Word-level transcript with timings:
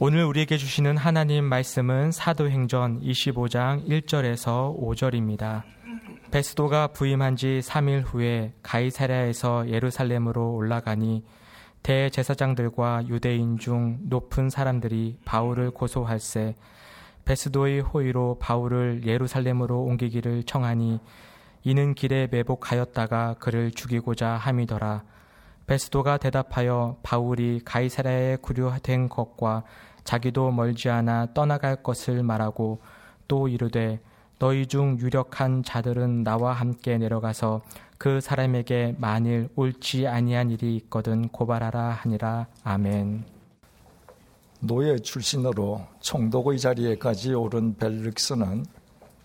오늘 0.00 0.24
우리에게 0.24 0.56
주시는 0.56 0.96
하나님 0.96 1.44
말씀은 1.44 2.10
사도행전 2.10 3.00
25장 3.00 3.86
1절에서 3.88 4.76
5절입니다. 4.76 5.62
베스도가 6.32 6.88
부임한 6.88 7.36
지 7.36 7.60
3일 7.62 8.02
후에 8.04 8.54
가이사랴에서 8.64 9.68
예루살렘으로 9.68 10.52
올라가니 10.52 11.22
대제사장들과 11.84 13.06
유대인 13.06 13.56
중 13.56 13.98
높은 14.02 14.50
사람들이 14.50 15.18
바울을 15.24 15.70
고소할세 15.70 16.56
베스도의 17.24 17.80
호의로 17.82 18.38
바울을 18.40 19.02
예루살렘으로 19.06 19.80
옮기기를 19.84 20.42
청하니 20.42 20.98
이는 21.62 21.94
길에 21.94 22.26
매복하였다가 22.32 23.36
그를 23.38 23.70
죽이고자 23.70 24.30
함이더라. 24.30 25.04
베스도가 25.66 26.18
대답하여 26.18 26.96
바울이 27.02 27.60
가이사랴에 27.64 28.36
구류된 28.36 29.08
것과 29.08 29.64
자기도 30.04 30.50
멀지 30.50 30.90
않아 30.90 31.28
떠나갈 31.32 31.82
것을 31.82 32.22
말하고 32.22 32.80
또 33.26 33.48
이르되 33.48 34.00
너희 34.38 34.66
중 34.66 34.98
유력한 34.98 35.62
자들은 35.62 36.24
나와 36.24 36.52
함께 36.52 36.98
내려가서 36.98 37.62
그 37.96 38.20
사람에게 38.20 38.96
만일 38.98 39.48
옳지 39.56 40.06
아니한 40.06 40.50
일이 40.50 40.76
있거든 40.76 41.28
고발하라 41.28 41.90
하니라 42.02 42.48
아멘. 42.62 43.24
노예 44.60 44.98
출신으로 44.98 45.86
총독의 46.00 46.58
자리에까지 46.58 47.34
오른 47.34 47.76
벨릭스는 47.76 48.64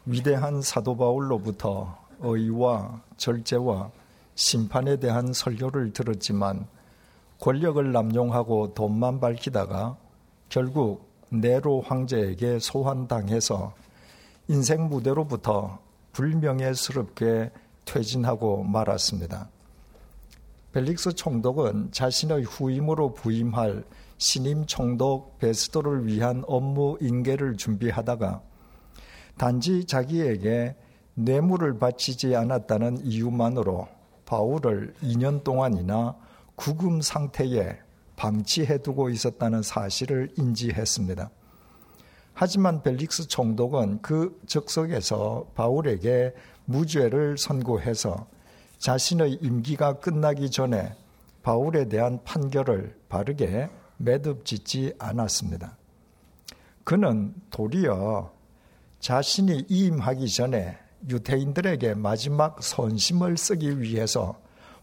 위대한 0.05 0.61
사도 0.61 0.95
바울로부터 0.95 1.97
의와 2.19 3.01
절제와 3.17 3.91
심판에 4.39 4.95
대한 4.95 5.33
설교를 5.33 5.91
들었지만 5.91 6.65
권력을 7.41 7.91
남용하고 7.91 8.73
돈만 8.73 9.19
밝히다가 9.19 9.97
결국 10.47 11.09
네로 11.27 11.81
황제에게 11.81 12.59
소환당해서 12.59 13.73
인생 14.47 14.87
무대로부터 14.87 15.79
불명예스럽게 16.13 17.51
퇴진하고 17.83 18.63
말았습니다. 18.63 19.49
벨릭스 20.71 21.15
총독은 21.15 21.91
자신의 21.91 22.43
후임으로 22.43 23.15
부임할 23.15 23.83
신임 24.17 24.65
총독 24.65 25.37
베스도를 25.39 26.07
위한 26.07 26.45
업무 26.47 26.97
인계를 27.01 27.57
준비하다가 27.57 28.41
단지 29.37 29.83
자기에게 29.83 30.77
뇌물을 31.15 31.77
바치지 31.77 32.37
않았다는 32.37 33.03
이유만으로 33.03 33.98
바울을 34.29 34.93
2년 35.01 35.43
동안이나 35.43 36.15
구금 36.55 37.01
상태에 37.01 37.79
방치해두고 38.15 39.09
있었다는 39.09 39.63
사실을 39.63 40.29
인지했습니다. 40.37 41.31
하지만 42.35 42.83
벨릭스 42.83 43.27
총독은 43.27 44.03
그 44.03 44.39
적석에서 44.45 45.47
바울에게 45.55 46.35
무죄를 46.65 47.39
선고해서 47.39 48.27
자신의 48.77 49.39
임기가 49.41 49.99
끝나기 49.99 50.51
전에 50.51 50.95
바울에 51.41 51.89
대한 51.89 52.23
판결을 52.23 52.99
바르게 53.09 53.69
매듭 53.97 54.45
짓지 54.45 54.93
않았습니다. 54.99 55.75
그는 56.83 57.33
도리어 57.49 58.31
자신이 58.99 59.65
이임하기 59.67 60.29
전에 60.29 60.77
유태인들에게 61.07 61.93
마지막 61.95 62.61
선심을 62.61 63.37
쓰기 63.37 63.79
위해서 63.79 64.39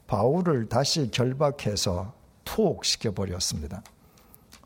바울을 0.06 0.68
다시 0.68 1.10
결박해서 1.10 2.14
투옥시켜 2.44 3.12
버렸습니다. 3.12 3.82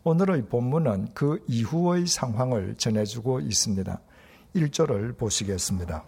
오늘의 0.04 0.48
본문은 0.48 1.08
그 1.14 1.42
이후의 1.48 2.06
상황을 2.06 2.76
전해주고 2.76 3.40
있습니다. 3.40 4.00
1절을 4.54 5.16
보시겠습니다. 5.16 6.04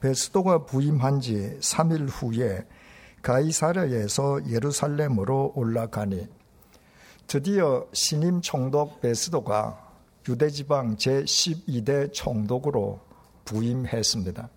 베스도가 0.00 0.64
부임한 0.64 1.20
지 1.20 1.58
3일 1.60 2.08
후에 2.08 2.66
가이사랴에서 3.22 4.48
예루살렘으로 4.48 5.52
올라가니 5.56 6.28
드디어 7.26 7.86
신임 7.92 8.40
총독 8.40 9.00
베스도가 9.00 9.86
유대지방 10.28 10.96
제12대 10.96 12.12
총독으로 12.12 13.07
부임했습니다. 13.48 14.50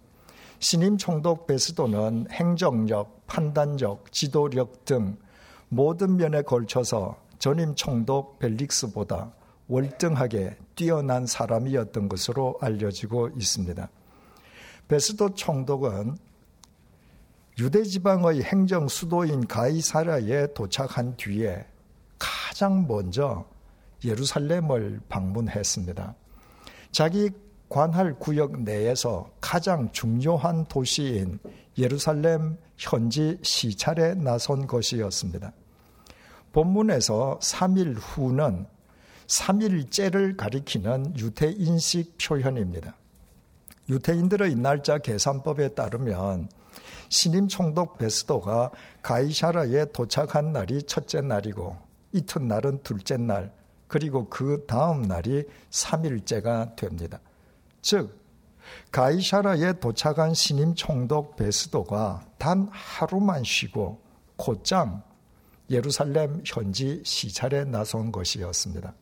신임 0.59 0.97
총독 0.97 1.47
베스도는 1.47 2.27
행정력, 2.29 3.25
판단력, 3.25 4.11
지도력 4.11 4.83
등 4.83 5.17
모든 5.69 6.17
면에 6.17 6.41
걸쳐서 6.41 7.17
전임 7.39 7.73
총독 7.73 8.37
벨릭스보다 8.39 9.31
월등하게 9.69 10.57
뛰어난 10.75 11.25
사람이었던 11.25 12.09
것으로 12.09 12.57
알려지고 12.59 13.29
있습니다. 13.37 13.89
베스도 14.89 15.33
총독은 15.35 16.17
유대 17.59 17.83
지방의 17.83 18.43
행정 18.43 18.89
수도인 18.89 19.47
가이사라에 19.47 20.53
도착한 20.53 21.15
뒤에 21.15 21.65
가장 22.19 22.85
먼저 22.87 23.45
예루살렘을 24.03 24.99
방문했습니다. 25.07 26.15
자기 26.91 27.29
관할 27.71 28.19
구역 28.19 28.63
내에서 28.63 29.31
가장 29.39 29.89
중요한 29.93 30.65
도시인 30.65 31.39
예루살렘 31.77 32.57
현지 32.77 33.37
시찰에 33.41 34.13
나선 34.15 34.67
것이었습니다. 34.67 35.53
본문에서 36.51 37.39
3일 37.41 37.95
후는 37.97 38.65
3일째를 39.25 40.35
가리키는 40.35 41.17
유태인식 41.17 42.17
표현입니다. 42.17 42.93
유태인들의 43.87 44.53
날짜 44.55 44.97
계산법에 44.97 45.69
따르면 45.69 46.49
신임 47.07 47.47
총독 47.47 47.97
베스도가 47.97 48.71
가이샤라에 49.01 49.85
도착한 49.93 50.51
날이 50.51 50.83
첫째 50.83 51.21
날이고 51.21 51.77
이튿날은 52.11 52.83
둘째 52.83 53.15
날 53.15 53.53
그리고 53.87 54.27
그 54.27 54.65
다음 54.67 55.03
날이 55.03 55.45
3일째가 55.69 56.75
됩니다. 56.75 57.21
즉 57.81 58.19
가이샤라에 58.91 59.79
도착한 59.79 60.33
신임 60.33 60.73
총독 60.75 61.35
베스도가 61.35 62.25
단 62.37 62.69
하루만 62.71 63.43
쉬고 63.43 64.01
곧장 64.35 65.03
예루살렘 65.69 66.41
현지 66.45 67.01
시찰에 67.05 67.65
나선 67.65 68.11
것이었습니다. 68.11 68.93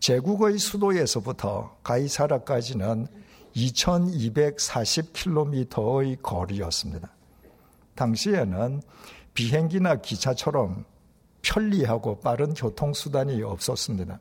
제국의 0.00 0.58
수도에서부터 0.58 1.76
가이사라까지는 1.82 3.06
2240km의 3.54 6.20
거리였습니다. 6.20 7.10
당시에는 7.94 8.82
비행기나 9.34 9.96
기차처럼 9.96 10.86
편리하고 11.42 12.20
빠른 12.20 12.54
교통수단이 12.54 13.42
없었습니다. 13.42 14.18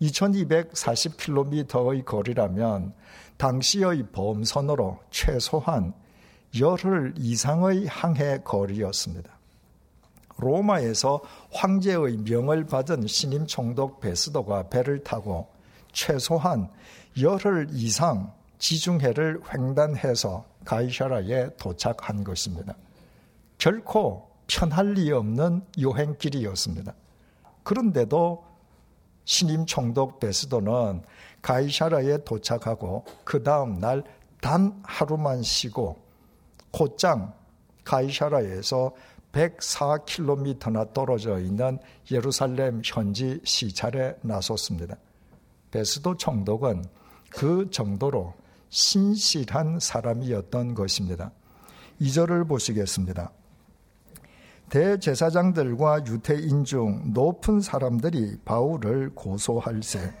2240km의 0.00 2.04
거리라면 2.04 2.94
당시의 3.36 4.08
범선으로 4.12 5.00
최소한 5.10 5.92
열흘 6.58 7.14
이상의 7.16 7.86
항해 7.86 8.38
거리였습니다. 8.44 9.36
로마에서 10.38 11.22
황제의 11.52 12.18
명을 12.18 12.66
받은 12.66 13.06
신임 13.06 13.46
총독 13.46 14.00
베스도가 14.00 14.68
배를 14.68 15.02
타고 15.02 15.48
최소한 15.92 16.70
열흘 17.20 17.68
이상 17.70 18.32
지중해를 18.58 19.40
횡단해서 19.52 20.44
가이샤라에 20.64 21.50
도착한 21.58 22.24
것입니다. 22.24 22.74
결코 23.58 24.30
편할 24.46 24.92
리 24.92 25.10
없는 25.10 25.62
여행길이었습니다. 25.80 26.94
그런데도 27.62 28.44
신임 29.26 29.66
총독 29.66 30.18
베스도는 30.18 31.02
가이샤라에 31.42 32.24
도착하고 32.24 33.04
그 33.24 33.42
다음 33.42 33.78
날 33.78 34.02
단 34.40 34.80
하루만 34.84 35.42
쉬고 35.42 35.96
곧장 36.70 37.34
가이샤라에서 37.84 38.94
104km나 39.32 40.92
떨어져 40.92 41.40
있는 41.40 41.78
예루살렘 42.10 42.80
현지 42.84 43.40
시찰에 43.44 44.14
나섰습니다. 44.22 44.96
베스도 45.72 46.16
총독은 46.16 46.84
그 47.28 47.68
정도로 47.70 48.34
신실한 48.70 49.80
사람이었던 49.80 50.74
것입니다. 50.74 51.32
2절을 52.00 52.48
보시겠습니다. 52.48 53.32
대제사장들과 54.70 56.06
유태인 56.06 56.64
중 56.64 57.12
높은 57.12 57.60
사람들이 57.60 58.38
바울을 58.44 59.14
고소할세. 59.14 60.12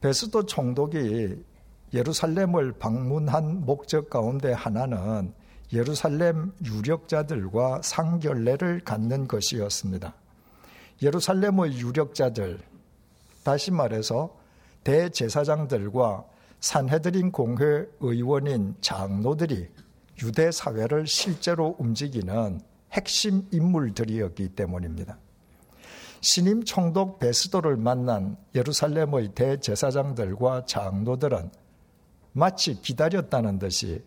베스도 0.00 0.46
총독이 0.46 1.44
예루살렘을 1.92 2.72
방문한 2.72 3.66
목적 3.66 4.08
가운데 4.08 4.52
하나는 4.52 5.34
예루살렘 5.72 6.52
유력자들과 6.64 7.82
상결례를 7.82 8.80
갖는 8.80 9.28
것이었습니다. 9.28 10.14
예루살렘의 11.02 11.78
유력자들, 11.78 12.60
다시 13.44 13.70
말해서 13.70 14.34
대제사장들과 14.84 16.24
산헤드린 16.60 17.32
공회 17.32 17.86
의원인 18.00 18.74
장로들이 18.80 19.68
유대 20.22 20.50
사회를 20.50 21.06
실제로 21.06 21.76
움직이는 21.78 22.60
핵심 22.92 23.46
인물들이었기 23.50 24.50
때문입니다. 24.50 25.18
신임 26.20 26.64
총독 26.64 27.18
베스도를 27.18 27.76
만난 27.76 28.36
예루살렘의 28.54 29.34
대제사장들과 29.34 30.66
장로들은 30.66 31.50
마치 32.32 32.80
기다렸다는 32.80 33.58
듯이 33.58 34.04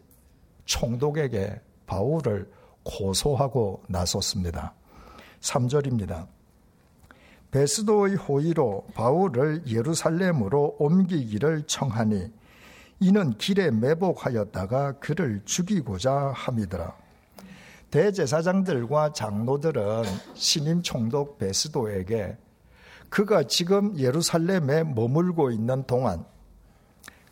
총독에게 0.66 1.62
바울을 1.86 2.50
고소하고 2.84 3.84
나섰습니다. 3.88 4.74
3절입니다. 5.42 6.28
베스도의 7.52 8.16
호의로 8.16 8.88
바울을 8.94 9.64
예루살렘으로 9.68 10.78
옮기기를 10.80 11.64
청하니 11.68 12.32
이는 13.00 13.38
길에 13.38 13.72
매복하였다가 13.72 15.00
그를 15.00 15.42
죽이고자 15.46 16.32
함이더라. 16.34 17.05
대제사장들과 17.92 19.14
장로들은 19.14 20.04
신임 20.34 20.82
총독 20.82 21.38
베스도에게 21.38 22.38
그가 23.10 23.44
지금 23.44 23.98
예루살렘에 23.98 24.84
머물고 24.84 25.52
있는 25.52 25.84
동안 25.86 26.26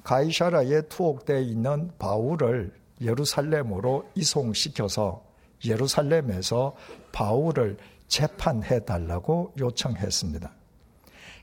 가이샤라에 0.03 0.83
투옥되어 0.83 1.39
있는 1.39 1.91
바울을 1.97 2.73
예루살렘으로 3.01 4.09
이송시켜서 4.15 5.23
예루살렘에서 5.65 6.75
바울을 7.11 7.77
재판해 8.07 8.83
달라고 8.85 9.53
요청했습니다. 9.57 10.51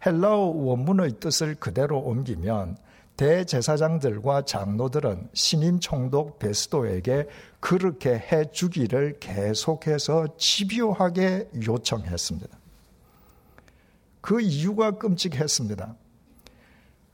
헬라어 0.07 0.39
원문의 0.39 1.13
뜻을 1.21 1.57
그대로 1.57 1.99
옮기면 1.99 2.77
대제사장들과 3.17 4.43
장로들은 4.47 5.29
신임 5.35 5.79
총독 5.79 6.39
베스도에게 6.39 7.29
그렇게 7.61 8.15
해 8.15 8.51
주기를 8.51 9.19
계속해서 9.21 10.37
집요하게 10.39 11.51
요청했습니다. 11.67 12.59
그 14.21 14.41
이유가 14.41 14.93
끔찍했습니다. 14.93 15.97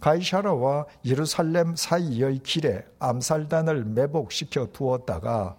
가이샤라와 0.00 0.87
예루살렘 1.04 1.75
사이의 1.75 2.40
길에 2.40 2.84
암살단을 2.98 3.84
매복시켜 3.87 4.66
두었다가 4.72 5.56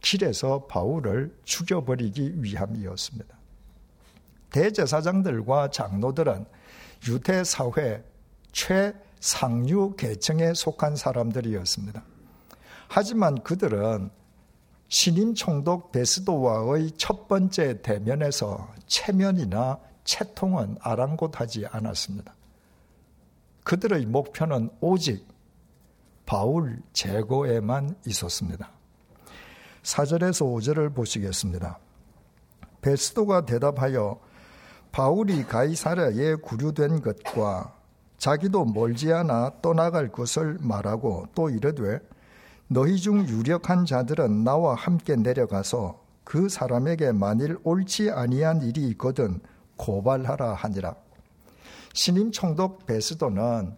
길에서 0.00 0.66
바울을 0.66 1.36
죽여버리기 1.44 2.42
위함이었습니다. 2.42 3.36
대제사장들과 4.50 5.70
장로들은 5.70 6.46
유대 7.08 7.44
사회 7.44 8.02
최상류 8.56 9.96
계층에 9.96 10.54
속한 10.54 10.96
사람들이었습니다. 10.96 12.02
하지만 12.88 13.42
그들은 13.42 14.10
신임 14.88 15.34
총독 15.34 15.92
베스도와의 15.92 16.92
첫 16.92 17.28
번째 17.28 17.82
대면에서 17.82 18.72
체면이나 18.86 19.78
채통은 20.04 20.76
아랑곳하지 20.80 21.66
않았습니다. 21.66 22.34
그들의 23.64 24.06
목표는 24.06 24.70
오직 24.80 25.26
바울 26.24 26.80
제거에만 26.92 27.96
있었습니다. 28.06 28.70
4절에서 29.82 30.46
5절을 30.46 30.94
보시겠습니다. 30.94 31.78
베스도가 32.80 33.44
대답하여 33.44 34.18
바울이 34.92 35.44
가이사랴에 35.44 36.36
구류된 36.36 37.02
것과 37.02 37.75
자기도 38.18 38.64
멀지 38.64 39.12
않아 39.12 39.60
떠나갈 39.62 40.08
것을 40.10 40.58
말하고 40.60 41.26
또 41.34 41.50
이르되 41.50 42.00
너희 42.68 42.96
중 42.96 43.26
유력한 43.28 43.84
자들은 43.84 44.42
나와 44.42 44.74
함께 44.74 45.16
내려가서 45.16 46.00
그 46.24 46.48
사람에게 46.48 47.12
만일 47.12 47.56
옳지 47.62 48.10
아니한 48.10 48.62
일이 48.62 48.88
있거든 48.88 49.40
고발하라 49.76 50.54
하니라. 50.54 50.96
신임 51.92 52.32
총독 52.32 52.86
베스도는 52.86 53.76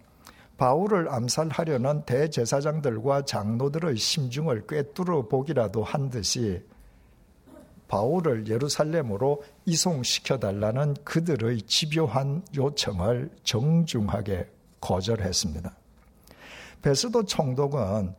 바울을 0.56 1.08
암살하려는 1.08 2.02
대제사장들과 2.04 3.22
장로들의 3.22 3.96
심중을 3.96 4.66
꿰뚫어 4.66 5.28
보기라도 5.28 5.84
한 5.84 6.10
듯이 6.10 6.64
바울을 7.88 8.46
예루살렘으로 8.46 9.42
이송시켜 9.64 10.38
달라는 10.38 10.94
그들의 11.04 11.62
집요한 11.62 12.42
요청을 12.54 13.30
정중하게 13.42 14.48
거절했습니다. 14.80 15.74
베스도 16.82 17.24
총독은 17.24 18.14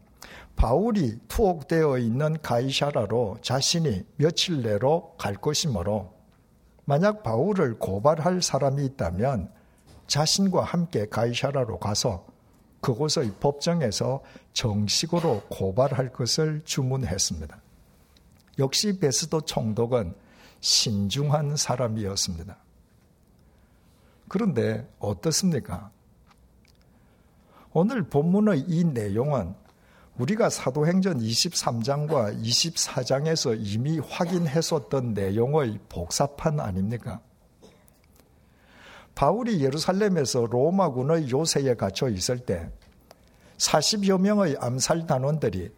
바울이 0.55 1.19
투옥되어 1.29 1.99
있는 1.99 2.41
가이샤라로 2.41 3.37
자신이 3.41 4.03
며칠 4.17 4.61
내로 4.61 5.13
갈 5.17 5.35
것이므로 5.35 6.13
만약 6.83 7.23
바울을 7.23 7.79
고발할 7.79 8.41
사람이 8.41 8.83
있다면 8.83 9.53
자신과 10.07 10.63
함께 10.63 11.05
가이샤라로 11.07 11.79
가서 11.79 12.25
그곳의 12.81 13.33
법정에서 13.39 14.21
정식으로 14.53 15.43
고발할 15.49 16.11
것을 16.11 16.61
주문했습니다. 16.65 17.61
역시 18.59 18.99
베스도 18.99 19.41
총독은 19.41 20.13
신중한 20.59 21.55
사람이었습니다. 21.55 22.57
그런데 24.27 24.87
어떻습니까? 24.99 25.91
오늘 27.71 28.03
본문의 28.03 28.65
이 28.67 28.83
내용은 28.83 29.55
우리가 30.17 30.49
사도행전 30.49 31.19
23장과 31.19 32.43
24장에서 32.43 33.57
이미 33.57 33.99
확인했었던 33.99 35.13
내용의 35.13 35.79
복사판 35.87 36.59
아닙니까? 36.59 37.21
바울이 39.15 39.63
예루살렘에서 39.63 40.45
로마군의 40.45 41.31
요새에 41.31 41.73
갇혀 41.75 42.09
있을 42.09 42.39
때 42.39 42.69
40여 43.57 44.19
명의 44.19 44.57
암살 44.59 45.07
단원들이 45.07 45.71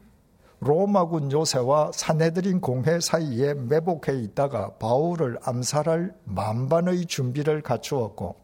로마군 0.63 1.31
요새와 1.31 1.91
사내들인 1.91 2.61
공회 2.61 2.99
사이에 2.99 3.55
매복해 3.55 4.13
있다가 4.21 4.75
바울을 4.77 5.39
암살할 5.43 6.13
만반의 6.25 7.07
준비를 7.07 7.63
갖추었고 7.63 8.39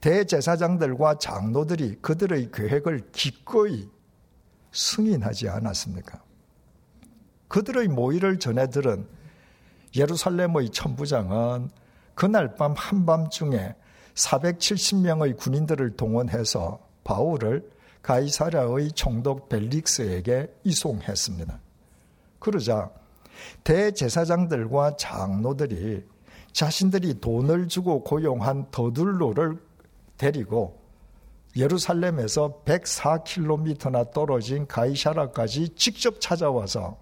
대제사장들과 0.00 1.18
장로들이 1.18 1.98
그들의 2.02 2.50
계획을 2.52 3.10
기꺼이 3.12 3.88
승인하지 4.72 5.48
않았습니까? 5.48 6.20
그들의 7.46 7.86
모의를 7.88 8.40
전해 8.40 8.68
들은 8.68 9.06
예루살렘의 9.94 10.70
천부장은 10.70 11.70
그날 12.16 12.56
밤 12.56 12.74
한밤중에 12.76 13.76
470명의 14.14 15.36
군인들을 15.36 15.96
동원해서 15.96 16.80
바울을 17.04 17.70
가이사랴의 18.04 18.92
총독 18.92 19.48
벨릭스에게 19.48 20.54
이송했습니다. 20.62 21.58
그러자 22.38 22.90
대제사장들과 23.64 24.96
장로들이 24.96 26.04
자신들이 26.52 27.20
돈을 27.20 27.66
주고 27.68 28.04
고용한 28.04 28.70
더둘로를 28.70 29.58
데리고 30.18 30.78
예루살렘에서 31.56 32.62
104km나 32.64 34.12
떨어진 34.12 34.66
가이샤라까지 34.66 35.70
직접 35.70 36.20
찾아와서 36.20 36.98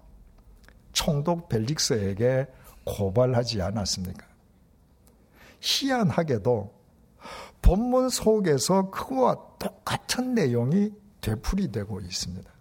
총독 0.93 1.49
벨릭스에게 1.49 2.47
고발하지 2.85 3.61
않았습니까? 3.61 4.25
희한하게도 5.59 6.82
본문 7.63 8.09
속에서 8.09 8.91
그와 8.91 9.37
똑같은 9.57 10.35
내용이 10.35 10.91
되풀이되고 11.21 12.01
있습니다. 12.01 12.53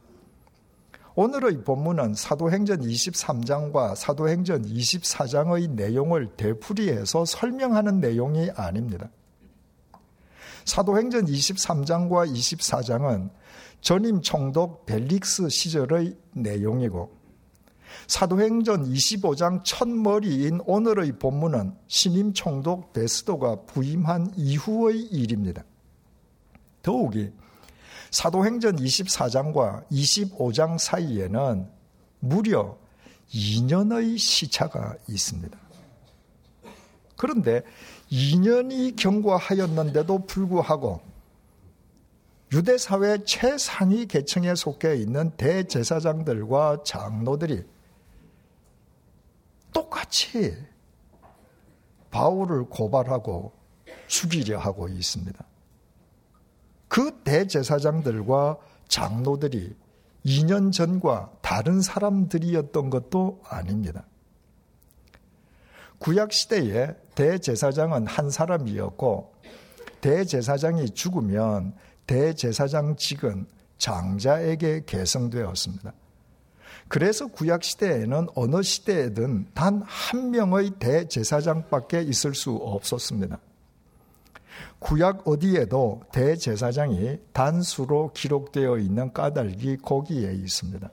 오늘의 1.15 1.65
본문은 1.65 2.15
사도행전 2.15 2.81
23장과 2.81 3.95
사도행전 3.97 4.65
24장의 4.65 5.71
내용을 5.71 6.37
되풀이해서 6.37 7.27
설명하는 7.27 8.01
내용이 8.01 8.51
아닙니다. 8.53 9.11
사도행전 10.65 11.27
23장과 11.27 12.33
24장은 12.33 13.31
전임 13.83 14.23
총독 14.23 14.87
벨릭스 14.87 15.51
시절의 15.51 16.17
내용이고 16.33 17.22
사도행전 18.07 18.85
25장 18.85 19.65
첫머리인 19.65 20.61
오늘의 20.67 21.19
본문은 21.19 21.75
신임 21.89 22.33
총독 22.33 22.93
베스도가 22.93 23.63
부임한 23.63 24.33
이후의 24.37 25.01
일입니다. 25.01 25.65
더욱이 26.83 27.33
사도행전 28.11 28.77
24장과 28.77 29.89
25장 29.91 30.79
사이에는 30.79 31.69
무려 32.21 32.77
2년의 33.33 34.19
시차가 34.19 34.95
있습니다. 35.09 35.59
그런데 37.17 37.63
2년이 38.11 38.97
경과하였는데도 38.97 40.27
불구하고 40.27 41.01
유대 42.53 42.77
사회 42.77 43.25
최상위 43.25 44.07
계층에 44.07 44.55
속해 44.55 44.97
있는 44.97 45.31
대제사장들과 45.39 46.83
장로들이 46.85 47.65
똑같이 49.73 50.57
바울을 52.11 52.65
고발하고 52.65 53.53
죽이려 54.07 54.59
하고 54.59 54.89
있습니다. 54.89 55.45
그 56.89 57.23
대제사장들과 57.25 58.59
장로들이 58.89 59.75
2년 60.27 60.73
전과 60.73 61.33
다른 61.41 61.81
사람들이었던 61.81 62.91
것도 62.91 63.41
아닙니다. 63.49 64.05
구약시대에 65.99 66.95
대제사장은 67.15 68.07
한 68.07 68.29
사람이었고, 68.29 69.33
대제사장이 70.01 70.91
죽으면 70.91 71.75
대제사장직은 72.07 73.47
장자에게 73.79 74.83
계승되었습니다. 74.85 75.93
그래서 76.93 77.27
구약 77.27 77.65
시대에는 77.65 78.29
어느 78.35 78.63
시대에든 78.63 79.47
단 79.55 79.83
한 79.87 80.31
명의 80.31 80.73
대제사장밖에 80.73 82.03
있을 82.03 82.35
수 82.35 82.53
없었습니다. 82.53 83.39
구약 84.79 85.27
어디에도 85.27 86.03
대제사장이 86.13 87.17
단수로 87.33 88.13
기록되어 88.13 88.77
있는 88.77 89.11
까닭이 89.11 89.79
거기에 89.79 90.35
있습니다. 90.35 90.91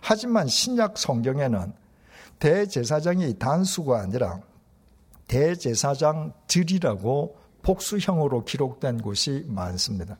하지만 0.00 0.46
신약 0.46 0.96
성경에는 0.96 1.74
대제사장이 2.38 3.38
단수가 3.38 4.00
아니라 4.00 4.40
대제사장들이라고 5.28 7.36
복수형으로 7.60 8.46
기록된 8.46 9.02
곳이 9.02 9.44
많습니다. 9.46 10.16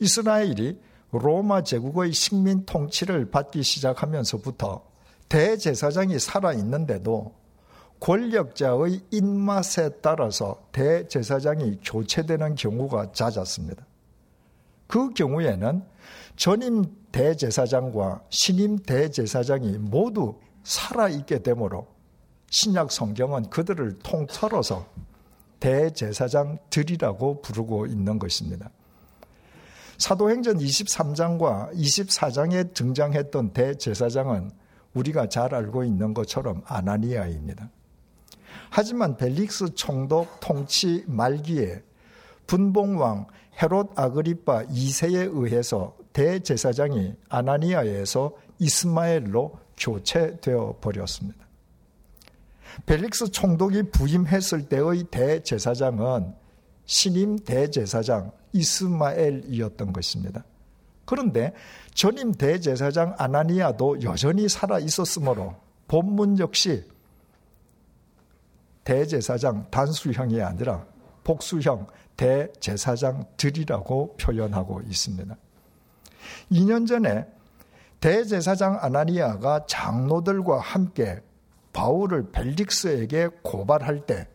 이스라엘이 0.00 0.76
로마 1.18 1.62
제국의 1.62 2.12
식민 2.12 2.64
통치를 2.66 3.30
받기 3.30 3.62
시작하면서부터 3.62 4.84
대제사장이 5.28 6.18
살아있는데도 6.18 7.34
권력자의 8.00 9.00
입맛에 9.10 9.88
따라서 10.02 10.62
대제사장이 10.72 11.80
교체되는 11.82 12.54
경우가 12.54 13.12
잦았습니다. 13.12 13.86
그 14.86 15.14
경우에는 15.14 15.82
전임 16.36 16.84
대제사장과 17.12 18.24
신임 18.28 18.76
대제사장이 18.76 19.78
모두 19.78 20.38
살아있게 20.64 21.42
되므로 21.42 21.86
신약 22.50 22.92
성경은 22.92 23.50
그들을 23.50 23.98
통틀어서 24.00 24.86
대제사장들이라고 25.60 27.40
부르고 27.40 27.86
있는 27.86 28.18
것입니다. 28.18 28.70
사도행전 29.98 30.58
23장과 30.58 31.74
24장에 31.74 32.74
등장했던 32.74 33.52
대제사장은 33.52 34.50
우리가 34.94 35.28
잘 35.28 35.54
알고 35.54 35.84
있는 35.84 36.14
것처럼 36.14 36.62
아나니아입니다. 36.66 37.70
하지만 38.70 39.16
벨릭스 39.16 39.74
총독 39.74 40.40
통치 40.40 41.04
말기에 41.06 41.82
분봉왕 42.46 43.26
헤롯 43.62 43.92
아그리파 43.96 44.64
2세에 44.66 45.30
의해서 45.32 45.96
대제사장이 46.12 47.14
아나니아에서 47.28 48.32
이스마엘로 48.58 49.58
교체되어 49.76 50.78
버렸습니다. 50.80 51.44
벨릭스 52.86 53.30
총독이 53.30 53.84
부임했을 53.90 54.68
때의 54.68 55.04
대제사장은 55.10 56.34
신임 56.86 57.38
대제사장 57.38 58.32
이스마엘이었던 58.52 59.92
것입니다. 59.92 60.44
그런데 61.04 61.52
전임 61.92 62.32
대제사장 62.32 63.14
아나니아도 63.18 64.02
여전히 64.02 64.48
살아 64.48 64.78
있었으므로 64.78 65.54
본문 65.86 66.38
역시 66.38 66.84
대제사장 68.84 69.66
단수형이 69.70 70.40
아니라 70.42 70.86
복수형 71.24 71.86
대제사장들이라고 72.16 74.16
표현하고 74.16 74.80
있습니다. 74.82 75.36
2년 76.52 76.86
전에 76.86 77.26
대제사장 78.00 78.78
아나니아가 78.80 79.66
장로들과 79.66 80.60
함께 80.60 81.20
바울을 81.72 82.30
벨릭스에게 82.30 83.30
고발할 83.42 84.06
때 84.06 84.28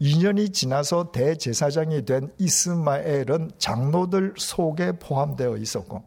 2년이 0.00 0.52
지나서 0.52 1.10
대제사장이 1.10 2.04
된 2.04 2.32
이스마엘은 2.38 3.52
장로들 3.58 4.34
속에 4.36 4.92
포함되어 4.92 5.56
있었고 5.56 6.02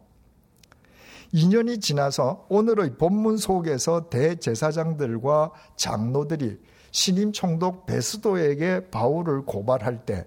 2년이 1.34 1.80
지나서 1.80 2.46
오늘의 2.48 2.96
본문 2.96 3.36
속에서 3.36 4.08
대제사장들과 4.10 5.52
장로들이 5.76 6.58
신임 6.90 7.32
총독 7.32 7.86
베스도에게 7.86 8.90
바울을 8.90 9.46
고발할 9.46 10.04
때 10.04 10.26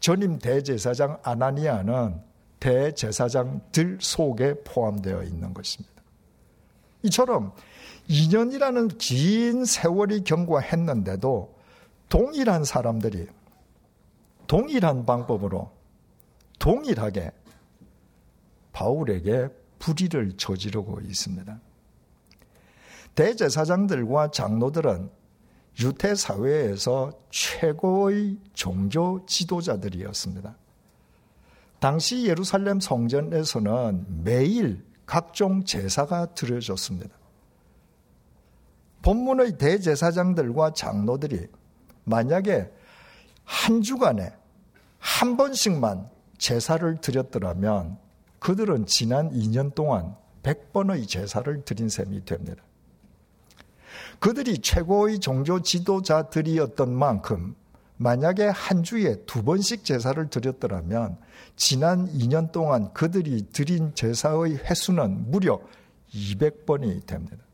전임 0.00 0.38
대제사장 0.38 1.18
아나니아는 1.22 2.20
대제사장들 2.60 3.98
속에 4.00 4.62
포함되어 4.64 5.24
있는 5.24 5.54
것입니다. 5.54 6.02
이처럼 7.02 7.52
2년이라는 8.08 8.96
긴 8.98 9.64
세월이 9.64 10.24
경과했는데도 10.24 11.57
동일한 12.08 12.64
사람들이 12.64 13.26
동일한 14.46 15.04
방법으로 15.04 15.70
동일하게 16.58 17.32
바울에게 18.72 19.48
불의를 19.78 20.36
저지르고 20.36 21.00
있습니다. 21.00 21.60
대제사장들과 23.14 24.30
장로들은 24.30 25.10
유태 25.80 26.14
사회에서 26.14 27.12
최고의 27.30 28.38
종교 28.52 29.24
지도자들이었습니다. 29.26 30.56
당시 31.78 32.26
예루살렘 32.26 32.80
성전에서는 32.80 34.24
매일 34.24 34.84
각종 35.06 35.64
제사가 35.64 36.34
드려졌습니다. 36.34 37.16
본문의 39.02 39.58
대제사장들과 39.58 40.72
장로들이 40.72 41.46
만약에 42.08 42.70
한 43.44 43.82
주간에 43.82 44.32
한 44.98 45.36
번씩만 45.36 46.08
제사를 46.38 47.00
드렸더라면 47.00 47.98
그들은 48.38 48.86
지난 48.86 49.30
2년 49.30 49.74
동안 49.74 50.16
100번의 50.42 51.08
제사를 51.08 51.64
드린 51.64 51.88
셈이 51.88 52.24
됩니다. 52.24 52.62
그들이 54.20 54.58
최고의 54.58 55.20
종교 55.20 55.60
지도자들이었던 55.60 56.92
만큼 56.92 57.54
만약에 57.96 58.46
한 58.46 58.82
주에 58.82 59.16
두 59.26 59.42
번씩 59.42 59.84
제사를 59.84 60.28
드렸더라면 60.30 61.18
지난 61.56 62.08
2년 62.12 62.52
동안 62.52 62.92
그들이 62.94 63.48
드린 63.52 63.92
제사의 63.94 64.58
횟수는 64.58 65.30
무려 65.30 65.60
200번이 66.14 67.06
됩니다. 67.06 67.47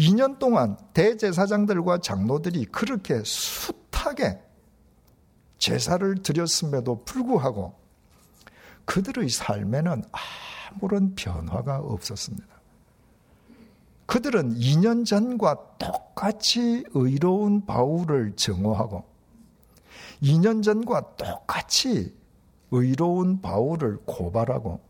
2년 0.00 0.38
동안 0.38 0.78
대제사장들과 0.94 1.98
장로들이 1.98 2.64
그렇게 2.66 3.22
숱하게 3.22 4.40
제사를 5.58 6.14
드렸음에도 6.22 7.04
불구하고 7.04 7.74
그들의 8.86 9.28
삶에는 9.28 10.02
아무런 10.72 11.14
변화가 11.14 11.80
없었습니다. 11.80 12.46
그들은 14.06 14.54
2년 14.54 15.04
전과 15.04 15.76
똑같이 15.78 16.82
의로운 16.94 17.66
바울을 17.66 18.32
증오하고 18.36 19.04
2년 20.22 20.62
전과 20.62 21.16
똑같이 21.16 22.16
의로운 22.70 23.42
바울을 23.42 23.98
고발하고 24.06 24.80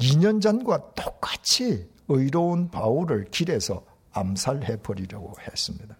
2년 0.00 0.42
전과 0.42 0.94
똑같이 0.94 1.88
의로운 2.08 2.68
바울을 2.70 3.26
길에서 3.30 3.84
암살해 4.12 4.78
버리려고 4.82 5.34
했습니다. 5.40 5.96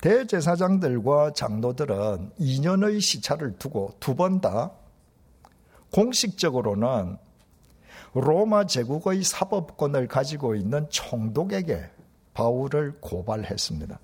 대제사장들과 0.00 1.32
장로들은 1.34 2.32
2년의 2.38 3.00
시차를 3.00 3.58
두고 3.58 3.94
두 4.00 4.14
번 4.14 4.40
다 4.40 4.72
공식적으로는 5.92 7.18
로마 8.14 8.64
제국의 8.66 9.22
사법권을 9.24 10.08
가지고 10.08 10.54
있는 10.54 10.88
총독에게 10.88 11.90
바울을 12.32 12.98
고발했습니다. 13.00 13.98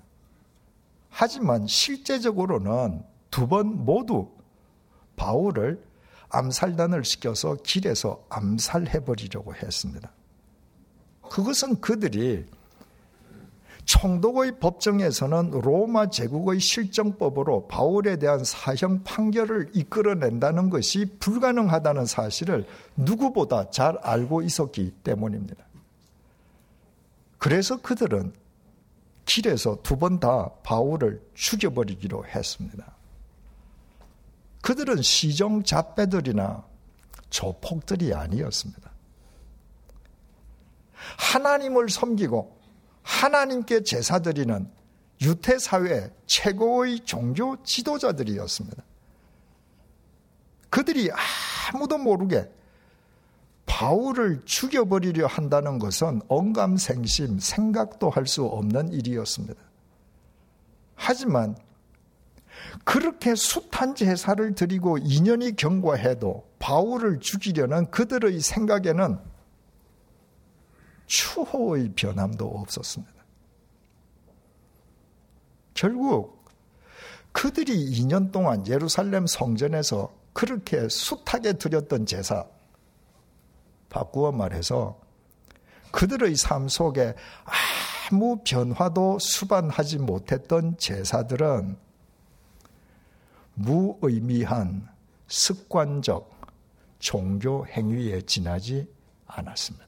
하지만 1.09 1.65
실제적으로는 1.65 3.03
두 3.31 3.47
번 3.47 3.85
모두 3.85 4.29
바울을 5.15 5.83
암살단을 6.29 7.05
시켜서 7.05 7.55
길에서 7.63 8.23
암살해 8.29 8.99
버리려고 9.05 9.55
했습니다. 9.55 10.11
그것은 11.29 11.81
그들이 11.81 12.45
총독의 13.85 14.59
법정에서는 14.59 15.51
로마 15.51 16.09
제국의 16.09 16.59
실정법으로 16.59 17.67
바울에 17.67 18.17
대한 18.17 18.43
사형 18.43 19.03
판결을 19.03 19.71
이끌어낸다는 19.73 20.69
것이 20.69 21.05
불가능하다는 21.19 22.05
사실을 22.05 22.65
누구보다 22.97 23.69
잘 23.69 23.97
알고 24.01 24.41
있었기 24.41 24.91
때문입니다. 25.03 25.63
그래서 27.37 27.77
그들은 27.81 28.33
길에서 29.25 29.81
두 29.83 29.95
번 29.97 30.19
다 30.19 30.49
바울을 30.63 31.21
죽여버리기로 31.33 32.25
했습니다. 32.25 32.93
그들은 34.61 35.01
시정 35.01 35.63
잡배들이나 35.63 36.65
조폭들이 37.29 38.13
아니었습니다. 38.13 38.86
하나님을 41.17 41.89
섬기고 41.89 42.57
하나님께 43.03 43.83
제사 43.83 44.19
드리는 44.19 44.69
유태 45.21 45.57
사회 45.57 46.11
최고의 46.25 47.01
종교 47.01 47.61
지도자들이었습니다. 47.63 48.83
그들이 50.69 51.09
아무도 51.73 51.97
모르게 51.97 52.49
바울을 53.65 54.41
죽여버리려 54.45 55.27
한다는 55.27 55.79
것은 55.79 56.21
언감생심, 56.27 57.39
생각도 57.39 58.09
할 58.09 58.25
수 58.25 58.45
없는 58.45 58.91
일이었습니다. 58.93 59.55
하지만 60.95 61.55
그렇게 62.83 63.35
숱한 63.35 63.95
제사를 63.95 64.55
드리고 64.55 64.97
인연이 64.99 65.55
경과해도 65.55 66.47
바울을 66.59 67.19
죽이려는 67.19 67.91
그들의 67.91 68.39
생각에는 68.39 69.19
추호의 71.07 71.93
변함도 71.95 72.45
없었습니다. 72.45 73.13
결국 75.73 76.45
그들이 77.31 77.91
2년 77.91 78.31
동안 78.31 78.65
예루살렘 78.67 79.27
성전에서 79.27 80.11
그렇게 80.33 80.87
숱하게 80.89 81.53
드렸던 81.53 82.05
제사, 82.05 82.45
바꾸어 83.89 84.31
말해서 84.31 84.99
그들의 85.91 86.35
삶 86.35 86.67
속에 86.67 87.15
아무 88.11 88.41
변화도 88.43 89.19
수반하지 89.19 89.99
못했던 89.99 90.77
제사들은 90.77 91.77
무의미한 93.55 94.87
습관적 95.27 96.35
종교 96.99 97.65
행위에 97.65 98.21
지나지 98.21 98.87
않았습니다. 99.25 99.86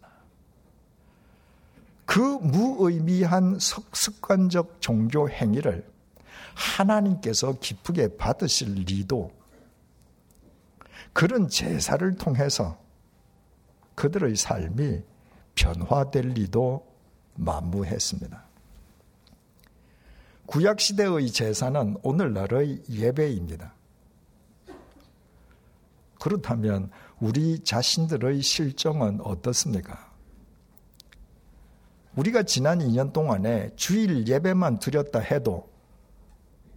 그 2.10 2.20
무의미한 2.20 3.60
습관적 3.60 4.82
종교 4.82 5.30
행위를 5.30 5.88
하나님께서 6.56 7.60
기쁘게 7.60 8.18
받으실 8.18 8.74
리도 8.74 9.32
그런 11.14 11.48
제사를 11.50 12.16
통해서 12.16 12.80
그들의 13.94 14.36
삶이 14.36 15.04
변화될 15.54 16.30
리도 16.30 16.84
만무했습니다. 17.36 18.44
구약시대의 20.48 21.30
제사는 21.30 21.96
오늘날의 22.02 22.86
예배입니다. 22.90 23.76
그렇다면 26.20 26.90
우리 27.20 27.60
자신들의 27.64 28.42
실정은 28.42 29.22
어떻습니까? 29.22 30.09
우리가 32.16 32.44
지난 32.44 32.80
2년 32.80 33.14
동안에 33.14 33.72
주일 33.76 34.28
예배만 34.28 34.80
드렸다 34.80 35.20
해도 35.20 35.70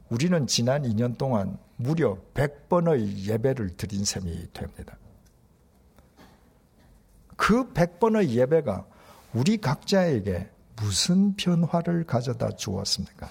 우리는 0.08 0.46
지난 0.46 0.82
2년 0.82 1.16
동안 1.16 1.58
무려 1.76 2.18
100번의 2.34 3.28
예배를 3.28 3.76
드린 3.76 4.04
셈이 4.04 4.52
됩니다. 4.52 4.96
그 7.36 7.72
100번의 7.72 8.28
예배가 8.28 8.86
우리 9.34 9.56
각자에게 9.56 10.48
무슨 10.76 11.34
변화를 11.34 12.04
가져다 12.04 12.50
주었습니까? 12.50 13.28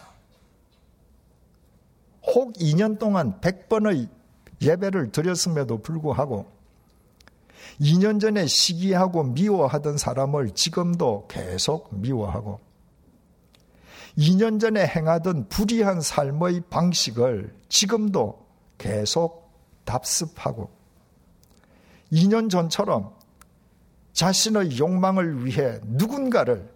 혹 2.23 2.54
2년 2.54 2.97
동안 2.99 3.39
100번의 3.41 4.10
예배를 4.62 5.12
드렸음에도 5.12 5.78
불구하고 5.82 6.52
2년 7.80 8.19
전에 8.19 8.47
시기하고 8.47 9.24
미워하던 9.24 9.97
사람을 9.97 10.52
지금도 10.52 11.28
계속 11.28 11.89
미워하고 11.95 12.60
2년 14.17 14.60
전에 14.60 14.86
행하던 14.86 15.47
불의한 15.50 16.02
삶의 16.02 16.63
방식을 16.69 17.56
지금도 17.69 18.45
계속 18.78 19.52
답습하고 19.86 20.69
2년 22.12 22.50
전처럼 22.50 23.15
자신의 24.13 24.78
욕망을 24.78 25.45
위해 25.45 25.80
누군가를 25.84 26.69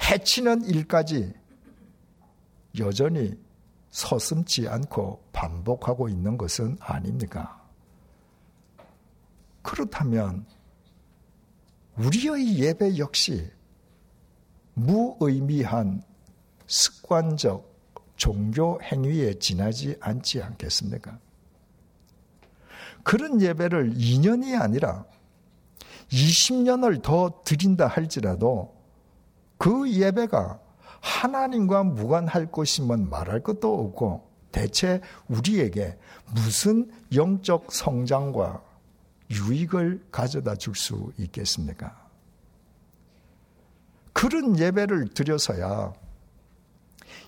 해치는 0.00 0.64
일까지 0.64 1.32
여전히 2.78 3.36
서슴지 3.90 4.68
않고 4.68 5.22
반복하고 5.32 6.08
있는 6.08 6.38
것은 6.38 6.76
아닙니까? 6.80 7.57
그렇다면 9.68 10.46
우리의 11.98 12.58
예배 12.58 12.96
역시 12.96 13.50
무의미한 14.72 16.02
습관적 16.66 17.68
종교 18.16 18.80
행위에 18.82 19.38
지나지 19.38 19.94
않지 20.00 20.42
않겠습니까? 20.42 21.18
그런 23.02 23.42
예배를 23.42 23.92
2년이 23.92 24.58
아니라 24.58 25.04
20년을 26.10 27.02
더 27.02 27.42
드린다 27.44 27.88
할지라도 27.88 28.74
그 29.58 29.90
예배가 29.90 30.60
하나님과 31.00 31.84
무관할 31.84 32.50
것이면 32.50 33.10
말할 33.10 33.42
것도 33.42 33.80
없고 33.80 34.30
대체 34.50 35.02
우리에게 35.28 35.98
무슨 36.34 36.90
영적 37.14 37.70
성장과 37.70 38.67
유익을 39.30 40.06
가져다 40.10 40.56
줄 40.56 40.74
수 40.74 41.12
있겠습니까? 41.18 42.08
그런 44.12 44.58
예배를 44.58 45.08
드려서야 45.08 45.92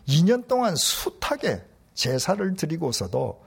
2년 0.09 0.49
동안 0.49 0.75
숱하게 0.77 1.65
제사를 1.95 2.55
드리고서도 2.55 3.45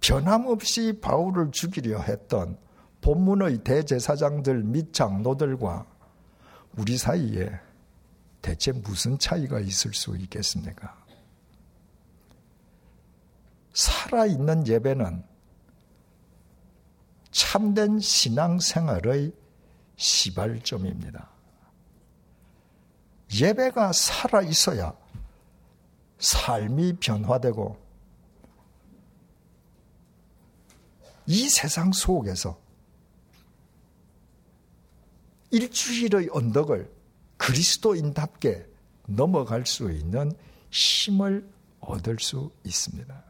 변함없이 0.00 1.00
바울을 1.00 1.50
죽이려 1.50 2.00
했던 2.00 2.56
본문의 3.00 3.64
대제사장들 3.64 4.62
및 4.62 4.92
장로들과 4.92 5.86
우리 6.76 6.96
사이에 6.96 7.50
대체 8.40 8.72
무슨 8.72 9.18
차이가 9.18 9.60
있을 9.60 9.92
수 9.92 10.16
있겠습니까? 10.16 10.96
살아있는 13.74 14.66
예배는 14.66 15.24
참된 17.30 18.00
신앙생활의 18.00 19.32
시발점입니다. 19.96 21.28
예배가 23.40 23.92
살아 23.92 24.42
있어야 24.42 24.96
삶이 26.18 26.96
변화되고 27.00 27.76
이 31.26 31.48
세상 31.48 31.92
속에서 31.92 32.58
일주일의 35.50 36.30
언덕을 36.32 36.90
그리스도인답게 37.36 38.66
넘어갈 39.06 39.66
수 39.66 39.90
있는 39.92 40.32
힘을 40.70 41.48
얻을 41.80 42.18
수 42.18 42.50
있습니다. 42.64 43.27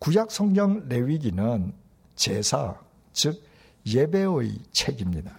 구약 0.00 0.30
성경 0.30 0.88
레위기는 0.88 1.74
제사, 2.16 2.74
즉 3.12 3.42
예배의 3.86 4.58
책입니다. 4.72 5.36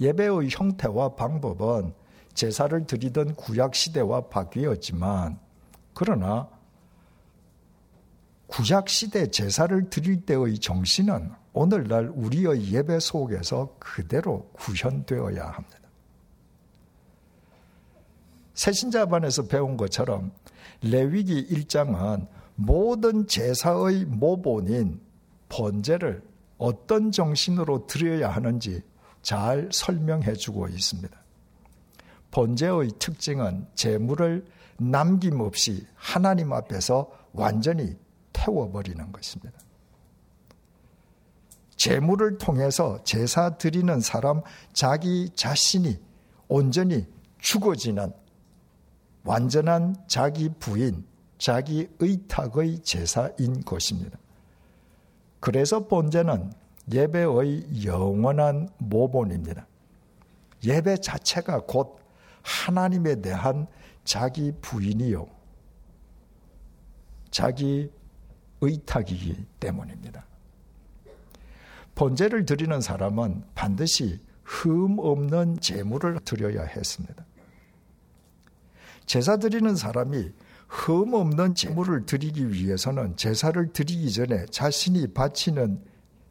예배의 0.00 0.48
형태와 0.48 1.16
방법은 1.16 1.92
제사를 2.34 2.86
드리던 2.86 3.34
구약 3.34 3.74
시대와 3.74 4.28
바뀌었지만 4.28 5.40
그러나 5.92 6.48
구약 8.46 8.88
시대 8.88 9.28
제사를 9.28 9.90
드릴 9.90 10.24
때의 10.24 10.60
정신은 10.60 11.32
오늘날 11.52 12.08
우리의 12.14 12.72
예배 12.72 13.00
속에서 13.00 13.74
그대로 13.80 14.48
구현되어야 14.52 15.44
합니다. 15.44 15.78
새신자반에서 18.54 19.48
배운 19.48 19.76
것처럼 19.76 20.30
레위기 20.80 21.48
1장은 21.48 22.28
모든 22.56 23.26
제사의 23.26 24.06
모본인 24.06 25.00
번제를 25.48 26.22
어떤 26.58 27.12
정신으로 27.12 27.86
드려야 27.86 28.30
하는지 28.30 28.82
잘 29.22 29.68
설명해 29.72 30.34
주고 30.34 30.66
있습니다. 30.68 31.16
번제의 32.30 32.92
특징은 32.98 33.66
재물을 33.74 34.46
남김없이 34.78 35.86
하나님 35.94 36.52
앞에서 36.52 37.10
완전히 37.32 37.96
태워버리는 38.32 39.12
것입니다. 39.12 39.58
재물을 41.76 42.38
통해서 42.38 43.02
제사 43.04 43.56
드리는 43.58 44.00
사람 44.00 44.42
자기 44.72 45.30
자신이 45.34 45.98
온전히 46.48 47.06
죽어지는 47.38 48.12
완전한 49.24 49.96
자기 50.06 50.48
부인, 50.58 51.04
자기 51.38 51.88
의탁의 51.98 52.80
제사인 52.80 53.62
것입니다. 53.64 54.18
그래서 55.40 55.86
본제는 55.86 56.52
예배의 56.92 57.84
영원한 57.84 58.68
모본입니다. 58.78 59.66
예배 60.64 60.98
자체가 60.98 61.62
곧 61.66 61.98
하나님에 62.42 63.20
대한 63.20 63.66
자기 64.04 64.52
부인이요. 64.60 65.26
자기 67.30 67.90
의탁이기 68.60 69.46
때문입니다. 69.60 70.24
번제를 71.94 72.46
드리는 72.46 72.80
사람은 72.80 73.44
반드시 73.54 74.20
흠 74.44 74.98
없는 74.98 75.60
제물을 75.60 76.20
드려야 76.24 76.62
했습니다. 76.62 77.24
제사 79.06 79.36
드리는 79.36 79.74
사람이 79.74 80.32
흠 80.68 81.14
없는 81.14 81.54
제물을 81.54 82.06
드리기 82.06 82.50
위해서는 82.52 83.16
제사를 83.16 83.72
드리기 83.72 84.12
전에 84.12 84.46
자신이 84.46 85.12
바치는 85.14 85.82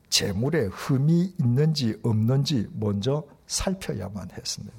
제물에 0.09 0.65
흠이 0.65 1.35
있는지 1.39 1.99
없는지 2.03 2.67
먼저 2.73 3.25
살펴야만 3.47 4.29
했습니다. 4.31 4.75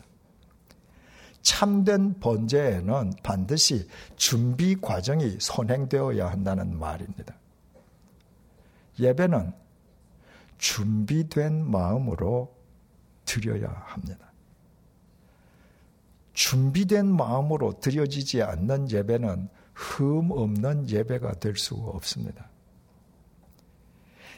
참된 1.42 2.18
번제에는 2.18 3.12
반드시 3.22 3.86
준비 4.16 4.74
과정이 4.74 5.36
선행되어야 5.40 6.28
한다는 6.28 6.78
말입니다. 6.78 7.36
예배는 8.98 9.52
준비된 10.58 11.70
마음으로 11.70 12.52
드려야 13.24 13.68
합니다. 13.86 14.25
준비된 16.36 17.06
마음으로 17.06 17.80
드려지지 17.80 18.42
않는 18.42 18.90
예배는 18.90 19.48
흠 19.74 20.30
없는 20.30 20.88
예배가 20.88 21.32
될 21.34 21.56
수 21.56 21.74
없습니다. 21.74 22.50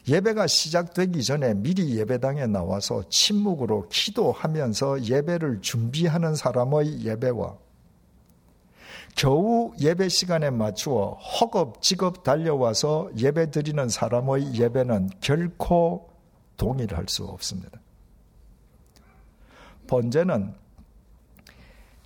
예배가 0.06 0.46
시작되기 0.46 1.22
전에 1.24 1.54
미리 1.54 1.98
예배당에 1.98 2.46
나와서 2.46 3.02
침묵으로 3.10 3.88
기도하면서 3.88 5.04
예배를 5.04 5.60
준비하는 5.60 6.36
사람의 6.36 7.02
예배와 7.04 7.58
겨우 9.16 9.74
예배 9.80 10.08
시간에 10.08 10.50
맞추어 10.50 11.14
허겁지겁 11.14 12.22
달려와서 12.22 13.10
예배 13.18 13.50
드리는 13.50 13.88
사람의 13.88 14.54
예배는 14.54 15.10
결코 15.20 16.08
동일할 16.56 17.06
수 17.08 17.24
없습니다. 17.24 17.80
번제는 19.88 20.54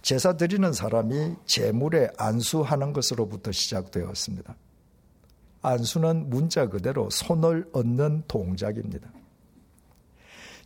제사 0.03 0.37
드리는 0.37 0.73
사람이 0.73 1.37
제물에 1.47 2.11
안수하는 2.19 2.93
것으로부터 2.93 3.53
시작되었습니다. 3.53 4.57
안수는 5.63 6.29
문자 6.29 6.67
그대로 6.67 7.09
손을 7.09 7.71
얹는 7.73 8.25
동작입니다. 8.27 9.09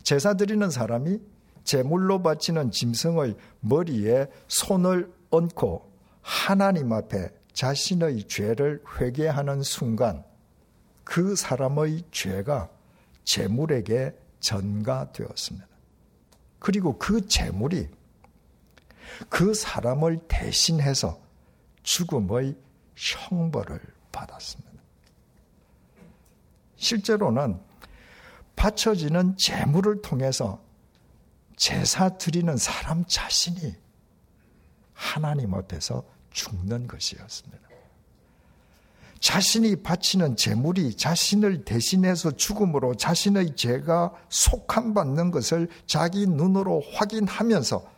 제사 0.01 0.33
드리는 0.33 0.69
사람이 0.71 1.19
제물로 1.63 2.23
바치는 2.23 2.71
짐승의 2.71 3.35
머리에 3.59 4.25
손을 4.47 5.13
얹고 5.29 5.91
하나님 6.21 6.91
앞에 6.91 7.29
자신의 7.53 8.23
죄를 8.23 8.81
회개하는 8.99 9.61
순간 9.61 10.23
그 11.03 11.35
사람의 11.35 12.03
죄가 12.11 12.69
제물에게 13.25 14.15
전가되었습니다. 14.39 15.67
그리고 16.59 16.97
그 16.97 17.27
제물이 17.27 17.87
그 19.29 19.53
사람을 19.53 20.27
대신해서 20.27 21.19
죽음의 21.83 22.55
형벌을 22.95 23.79
받았습니다. 24.11 24.71
실제로는 26.75 27.59
바쳐지는 28.55 29.37
재물을 29.37 30.01
통해서 30.01 30.61
제사 31.55 32.09
드리는 32.17 32.55
사람 32.57 33.05
자신이 33.05 33.75
하나님 34.93 35.53
앞에서 35.53 36.03
죽는 36.31 36.87
것이었습니다. 36.87 37.67
자신이 39.19 39.77
바치는 39.77 40.35
재물이 40.35 40.95
자신을 40.95 41.65
대신해서 41.65 42.31
죽음으로 42.31 42.95
자신의 42.95 43.55
죄가 43.55 44.13
속함받는 44.29 45.31
것을 45.31 45.69
자기 45.87 46.27
눈으로 46.27 46.83
확인하면서 46.93 47.96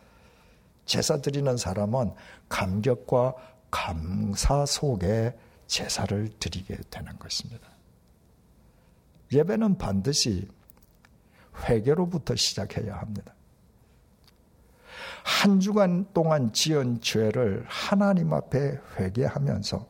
제사 0.90 1.18
드리는 1.18 1.56
사람은 1.56 2.14
감격과 2.48 3.34
감사 3.70 4.66
속에 4.66 5.38
제사를 5.68 6.28
드리게 6.40 6.78
되는 6.90 7.16
것입니다. 7.16 7.68
예배는 9.32 9.78
반드시 9.78 10.48
회개로부터 11.62 12.34
시작해야 12.34 12.96
합니다. 12.96 13.36
한 15.22 15.60
주간 15.60 16.12
동안 16.12 16.52
지은 16.52 17.00
죄를 17.00 17.64
하나님 17.68 18.32
앞에 18.32 18.80
회개하면서 18.98 19.86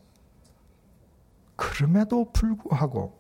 그럼에도 1.57 2.31
불구하고 2.31 3.19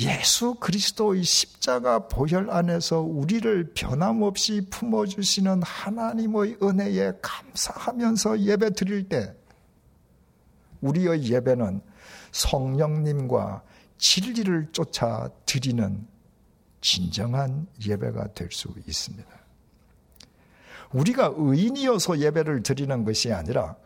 예수 0.00 0.54
그리스도의 0.54 1.22
십자가 1.24 2.08
보혈 2.08 2.50
안에서 2.50 3.00
우리를 3.00 3.72
변함없이 3.74 4.66
품어주시는 4.70 5.62
하나님의 5.62 6.56
은혜에 6.62 7.12
감사하면서 7.20 8.40
예배 8.40 8.70
드릴 8.70 9.08
때 9.08 9.34
우리의 10.80 11.24
예배는 11.24 11.82
성령님과 12.32 13.62
진리를 13.98 14.68
쫓아 14.72 15.28
드리는 15.44 16.06
진정한 16.80 17.66
예배가 17.86 18.28
될 18.32 18.48
수 18.50 18.72
있습니다. 18.86 19.28
우리가 20.92 21.34
의인이어서 21.36 22.18
예배를 22.20 22.62
드리는 22.62 23.04
것이 23.04 23.32
아니라 23.32 23.76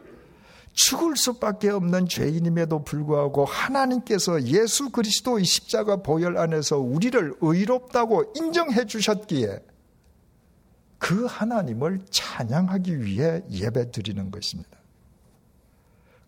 죽을 0.74 1.16
수밖에 1.16 1.70
없는 1.70 2.08
죄인임에도 2.08 2.82
불구하고 2.82 3.44
하나님께서 3.44 4.42
예수 4.42 4.90
그리스도의 4.90 5.44
십자가 5.44 5.96
보혈 5.96 6.36
안에서 6.36 6.78
우리를 6.78 7.34
의롭다고 7.40 8.32
인정해 8.34 8.84
주셨기에 8.84 9.60
그 10.98 11.26
하나님을 11.26 12.00
찬양하기 12.10 13.02
위해 13.02 13.42
예배 13.50 13.92
드리는 13.92 14.30
것입니다. 14.30 14.70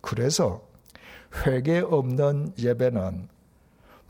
그래서 0.01 0.69
회개 1.45 1.81
없는 1.81 2.53
예배는 2.57 3.29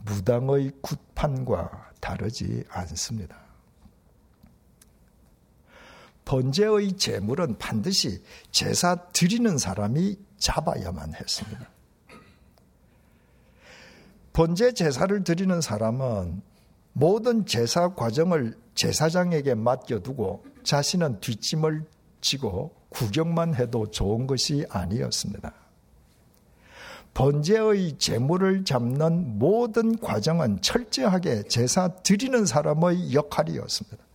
무당의 0.05 0.71
굿판과 0.81 1.93
다르지 1.99 2.63
않습니다. 2.69 3.46
번제의 6.27 6.97
제물은 6.97 7.57
반드시 7.57 8.21
제사 8.51 8.95
드리는 9.13 9.57
사람이 9.57 10.17
잡아야만 10.37 11.13
했습니다. 11.15 11.69
번제 14.33 14.73
제사를 14.73 15.23
드리는 15.23 15.61
사람은 15.61 16.41
모든 16.91 17.45
제사 17.45 17.95
과정을 17.95 18.57
제사장에게 18.75 19.55
맡겨두고 19.55 20.43
자신은 20.63 21.21
뒷짐을 21.21 21.85
지고 22.19 22.75
구경만 22.89 23.55
해도 23.55 23.89
좋은 23.89 24.27
것이 24.27 24.65
아니었습니다. 24.69 25.53
번제의 27.13 27.97
제물을 27.99 28.65
잡는 28.65 29.39
모든 29.39 29.97
과정은 29.97 30.61
철저하게 30.61 31.43
제사 31.43 31.87
드리는 31.87 32.45
사람의 32.45 33.13
역할이었습니다. 33.13 34.06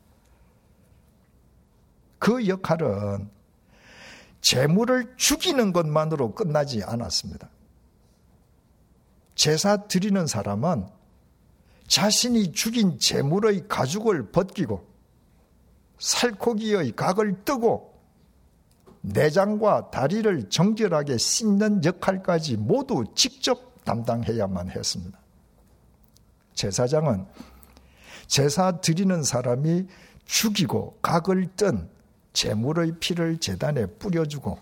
그 2.22 2.46
역할은 2.46 3.28
재물을 4.40 5.12
죽이는 5.16 5.72
것만으로 5.72 6.36
끝나지 6.36 6.80
않았습니다. 6.84 7.50
제사 9.34 9.88
드리는 9.88 10.24
사람은 10.28 10.86
자신이 11.88 12.52
죽인 12.52 13.00
재물의 13.00 13.66
가죽을 13.66 14.30
벗기고 14.30 14.86
살코기의 15.98 16.92
각을 16.92 17.44
뜨고 17.44 18.00
내장과 19.00 19.90
다리를 19.90 20.48
정결하게 20.48 21.18
씻는 21.18 21.84
역할까지 21.84 22.56
모두 22.56 23.02
직접 23.16 23.84
담당해야만 23.84 24.70
했습니다. 24.70 25.18
제사장은 26.54 27.26
제사 28.28 28.80
드리는 28.80 29.24
사람이 29.24 29.88
죽이고 30.24 31.00
각을 31.02 31.48
뜬 31.56 31.90
재물의 32.32 32.94
피를 32.98 33.38
재단에 33.38 33.86
뿌려주고 33.86 34.58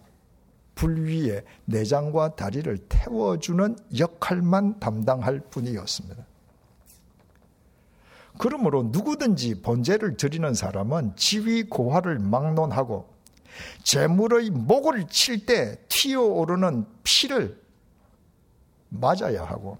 불 0.74 1.06
위에 1.06 1.44
내장과 1.66 2.36
다리를 2.36 2.78
태워주는 2.88 3.76
역할만 3.98 4.80
담당할 4.80 5.40
뿐이었습니다. 5.40 6.24
그러므로 8.38 8.84
누구든지 8.84 9.60
번제를 9.60 10.16
드리는 10.16 10.54
사람은 10.54 11.14
지위 11.16 11.64
고하를 11.64 12.18
막론하고 12.18 13.12
재물의 13.84 14.50
목을 14.50 15.06
칠 15.08 15.44
때 15.44 15.76
튀어오르는 15.88 16.86
피를 17.02 17.60
맞아야 18.88 19.44
하고 19.44 19.78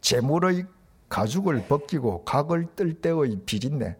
재물의 0.00 0.66
가죽을 1.08 1.66
벗기고 1.66 2.24
각을 2.24 2.66
뜰 2.76 3.00
때의 3.00 3.40
비린내 3.46 3.96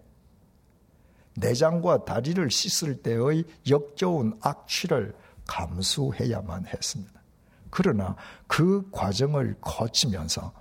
내장과 1.36 2.04
다리를 2.04 2.50
씻을 2.50 3.02
때의 3.02 3.44
역겨운 3.68 4.38
악취를 4.40 5.14
감수해야만 5.46 6.66
했습니다. 6.66 7.20
그러나 7.70 8.16
그 8.46 8.88
과정을 8.90 9.56
거치면서 9.60 10.52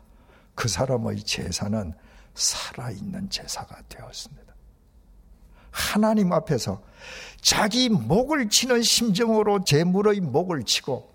그 0.55 0.67
사람의 0.67 1.23
제사는 1.23 1.93
살아있는 2.33 3.29
제사가 3.29 3.81
되었습니다. 3.89 4.53
하나님 5.71 6.33
앞에서 6.33 6.81
자기 7.41 7.89
목을 7.89 8.49
치는 8.49 8.81
심정으로 8.81 9.63
제물의 9.63 10.19
목을 10.19 10.63
치고 10.63 11.09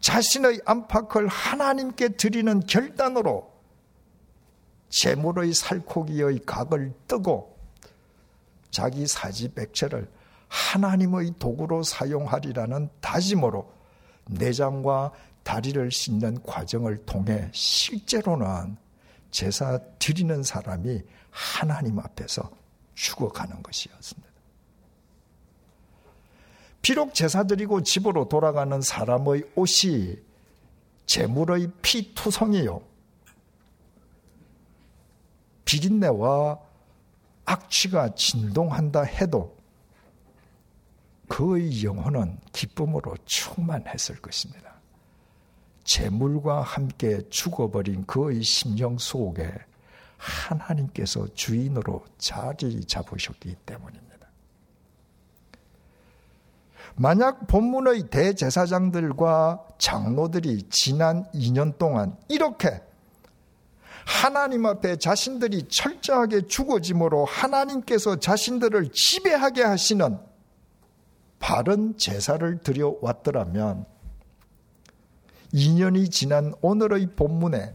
자신의 0.00 0.62
안팎을 0.64 1.28
하나님께 1.28 2.10
드리는 2.10 2.60
결단으로 2.60 3.50
제물의 4.88 5.52
살코기의 5.52 6.40
각을 6.46 6.92
뜨고 7.06 7.59
자기 8.70 9.06
사지백체를 9.06 10.10
하나님의 10.48 11.34
도구로 11.38 11.82
사용하리라는 11.82 12.88
다짐으로 13.00 13.72
내장과 14.26 15.12
다리를 15.42 15.90
씻는 15.90 16.42
과정을 16.42 17.04
통해 17.06 17.48
실제로는 17.52 18.76
제사 19.30 19.78
드리는 19.98 20.42
사람이 20.42 21.02
하나님 21.30 21.98
앞에서 21.98 22.50
죽어가는 22.94 23.62
것이었습니다. 23.62 24.30
비록 26.82 27.14
제사 27.14 27.44
드리고 27.44 27.82
집으로 27.82 28.28
돌아가는 28.28 28.80
사람의 28.80 29.44
옷이 29.54 30.16
재물의 31.06 31.70
피투성이요. 31.82 32.80
비린내와 35.64 36.58
악취가 37.50 38.14
진동한다 38.14 39.02
해도 39.02 39.56
그의 41.28 41.84
영혼은 41.84 42.38
기쁨으로 42.52 43.16
충만했을 43.24 44.20
것입니다. 44.20 44.74
재물과 45.84 46.62
함께 46.62 47.20
죽어버린 47.28 48.06
그의 48.06 48.42
심령 48.42 48.98
속에 48.98 49.52
하나님께서 50.16 51.26
주인으로 51.34 52.04
자리 52.18 52.84
잡으셨기 52.84 53.56
때문입니다. 53.66 54.10
만약 56.94 57.46
본문의 57.46 58.10
대제사장들과 58.10 59.66
장로들이 59.78 60.68
지난 60.68 61.24
2년 61.32 61.78
동안 61.78 62.16
이렇게 62.28 62.80
하나님 64.10 64.66
앞에 64.66 64.96
자신들이 64.96 65.68
철저하게 65.68 66.48
죽어짐으로 66.48 67.24
하나님께서 67.24 68.16
자신들을 68.16 68.90
지배하게 68.92 69.62
하시는 69.62 70.18
바른 71.38 71.96
제사를 71.96 72.58
드려왔더라면 72.58 73.86
2년이 75.54 76.10
지난 76.10 76.52
오늘의 76.60 77.14
본문에 77.14 77.74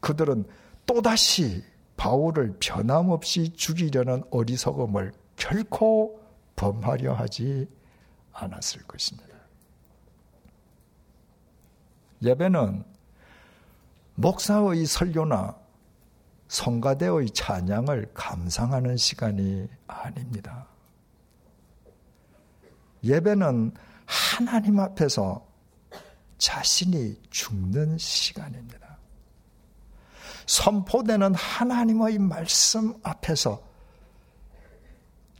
그들은 0.00 0.44
또다시 0.84 1.64
바울을 1.96 2.58
변함없이 2.60 3.54
죽이려는 3.54 4.22
어리석음을 4.30 5.12
결코 5.36 6.20
범하려 6.56 7.14
하지 7.14 7.66
않았을 8.32 8.82
것입니다. 8.82 9.34
예배는 12.22 12.95
목사의 14.16 14.86
설교나 14.86 15.56
성가대의 16.48 17.30
찬양을 17.30 18.12
감상하는 18.14 18.96
시간이 18.96 19.68
아닙니다. 19.86 20.66
예배는 23.04 23.72
하나님 24.06 24.80
앞에서 24.80 25.46
자신이 26.38 27.20
죽는 27.30 27.98
시간입니다. 27.98 28.96
선포되는 30.46 31.34
하나님의 31.34 32.18
말씀 32.18 32.94
앞에서 33.02 33.62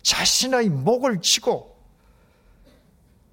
자신의 0.02 0.68
목을 0.68 1.20
치고 1.20 1.76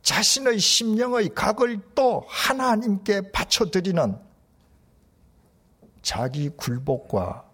자신의 0.04 0.60
심령의 0.60 1.34
각을 1.34 1.80
또 1.96 2.26
하나님께 2.28 3.32
바쳐드리는 3.32 4.33
자기 6.04 6.50
굴복과 6.50 7.46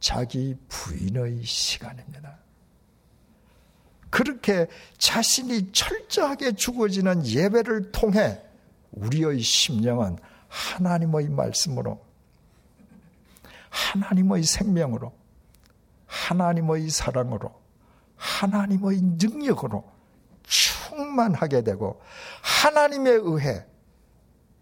자기 0.00 0.56
부인의 0.68 1.44
시간입니다. 1.44 2.38
그렇게 4.10 4.66
자신이 4.96 5.70
철저하게 5.72 6.52
죽어지는 6.52 7.26
예배를 7.26 7.92
통해 7.92 8.42
우리의 8.92 9.40
심령은 9.40 10.18
하나님의 10.48 11.28
말씀으로, 11.28 12.02
하나님의 13.68 14.44
생명으로, 14.44 15.12
하나님의 16.06 16.88
사랑으로, 16.88 17.54
하나님의 18.16 19.02
능력으로 19.02 19.84
충만하게 20.44 21.62
되고 21.62 22.00
하나님에 22.40 23.10
의해 23.10 23.66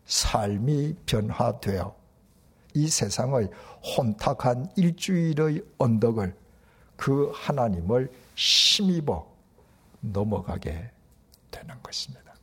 삶이 0.07 0.97
변화되어 1.07 2.06
이 2.77 2.89
세상의 2.89 3.49
혼탁한 3.97 4.71
일주일의 4.77 5.62
언덕을 5.79 6.37
그 6.95 7.33
하나님을 7.35 8.12
힘입어 8.35 9.27
넘어가게 10.01 10.91
되는 11.51 11.75
것입니다. 11.83 12.35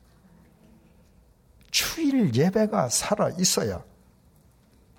주일 1.70 2.34
예배가 2.34 2.90
살아 2.90 3.30
있어야 3.38 3.84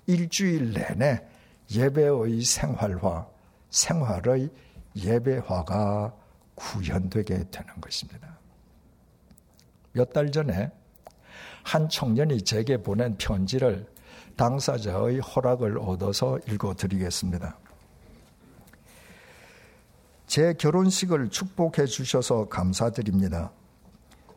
일주일 0.07 0.71
내내 0.71 1.21
예배의 1.69 2.41
생활화, 2.41 3.27
생활의 3.69 4.49
예배화가 4.95 6.15
구현되게 6.55 7.49
되는 7.51 7.81
것입니다. 7.81 8.39
몇 9.91 10.13
달 10.13 10.31
전에 10.31 10.71
한 11.63 11.89
청년이 11.89 12.41
제게 12.43 12.77
보낸 12.77 13.17
편지를 13.17 13.85
당사자의 14.35 15.19
허락을 15.19 15.77
얻어서 15.77 16.39
읽어드리겠습니다. 16.47 17.57
제 20.27 20.53
결혼식을 20.53 21.29
축복해 21.29 21.85
주셔서 21.85 22.49
감사드립니다. 22.49 23.51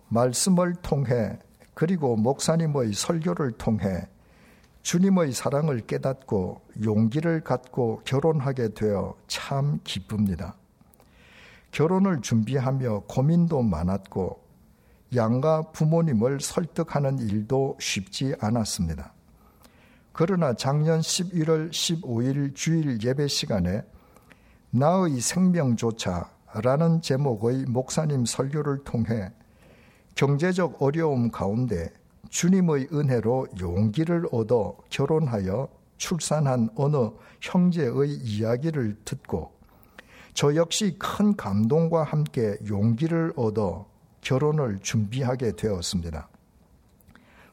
말씀을 0.08 0.74
통해 0.76 1.38
그리고 1.74 2.16
목사님의 2.16 2.92
설교를 2.92 3.52
통해 3.52 4.08
주님의 4.82 5.32
사랑을 5.32 5.80
깨닫고 5.80 6.62
용기를 6.84 7.42
갖고 7.42 8.00
결혼하게 8.04 8.74
되어 8.74 9.14
참 9.26 9.80
기쁩니다. 9.84 10.56
결혼을 11.72 12.22
준비하며 12.22 13.04
고민도 13.08 13.62
많았고 13.62 14.42
양가 15.14 15.72
부모님을 15.72 16.40
설득하는 16.40 17.18
일도 17.18 17.76
쉽지 17.80 18.34
않았습니다. 18.40 19.12
그러나 20.18 20.52
작년 20.52 20.98
11월 20.98 21.70
15일 21.70 22.52
주일 22.52 23.00
예배 23.00 23.28
시간에 23.28 23.84
나의 24.70 25.20
생명조차 25.20 26.28
라는 26.54 27.00
제목의 27.00 27.66
목사님 27.68 28.24
설교를 28.24 28.82
통해 28.82 29.30
경제적 30.16 30.82
어려움 30.82 31.30
가운데 31.30 31.92
주님의 32.30 32.88
은혜로 32.92 33.46
용기를 33.60 34.26
얻어 34.32 34.76
결혼하여 34.90 35.68
출산한 35.98 36.68
어느 36.74 37.10
형제의 37.40 38.10
이야기를 38.10 38.96
듣고 39.04 39.52
저 40.34 40.52
역시 40.56 40.96
큰 40.98 41.36
감동과 41.36 42.02
함께 42.02 42.56
용기를 42.68 43.34
얻어 43.36 43.88
결혼을 44.22 44.80
준비하게 44.80 45.52
되었습니다. 45.52 46.28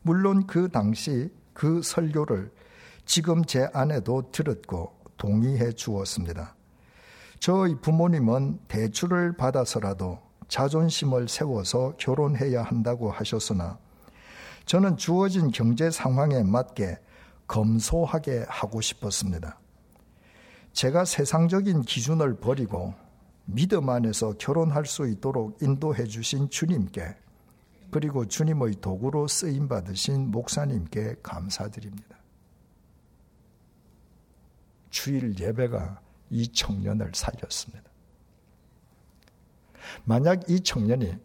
물론 0.01 0.47
그 0.47 0.67
당시 0.67 1.30
그 1.56 1.82
설교를 1.82 2.51
지금 3.05 3.45
제 3.45 3.69
아내도 3.73 4.31
들었고 4.31 4.93
동의해 5.17 5.71
주었습니다. 5.71 6.55
저희 7.39 7.75
부모님은 7.79 8.59
대출을 8.67 9.37
받아서라도 9.37 10.19
자존심을 10.47 11.27
세워서 11.27 11.95
결혼해야 11.97 12.63
한다고 12.63 13.11
하셨으나 13.11 13.77
저는 14.65 14.97
주어진 14.97 15.51
경제 15.51 15.91
상황에 15.91 16.43
맞게 16.43 16.99
검소하게 17.47 18.45
하고 18.47 18.81
싶었습니다. 18.81 19.59
제가 20.73 21.05
세상적인 21.05 21.83
기준을 21.83 22.37
버리고 22.37 22.95
믿음 23.45 23.89
안에서 23.89 24.33
결혼할 24.39 24.85
수 24.85 25.07
있도록 25.07 25.61
인도해 25.61 26.05
주신 26.05 26.49
주님께 26.49 27.15
그리고 27.91 28.25
주님의 28.25 28.81
도구로 28.81 29.27
쓰임 29.27 29.67
받으신 29.67 30.31
목사님께 30.31 31.17
감사드립니다. 31.21 32.14
주일 34.95 35.38
예배가 35.38 35.99
이 36.29 36.47
청년을 36.47 37.12
살렸습니다. 37.13 37.84
만약 40.05 40.49
이 40.49 40.62
청년이 40.62 41.17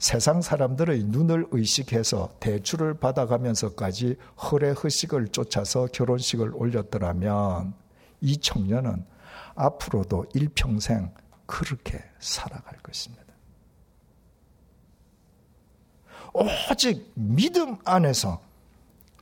세상 0.00 0.42
사람들의 0.42 1.04
눈을 1.04 1.46
의식해서 1.52 2.34
대출을 2.40 2.94
받아가면서까지 2.94 4.16
허례 4.42 4.72
허식을 4.72 5.28
쫓아서 5.28 5.86
결혼식을 5.86 6.54
올렸더라면 6.56 7.74
이 8.20 8.36
청년은 8.36 9.06
앞으로도 9.54 10.26
일평생 10.34 11.14
그렇게 11.46 12.02
살아갈 12.18 12.76
것입니다. 12.78 13.22
오직 16.34 17.12
믿음 17.14 17.76
안에서 17.84 18.42